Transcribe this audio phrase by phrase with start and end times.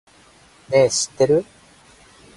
[0.69, 1.45] ねぇ、知ってる？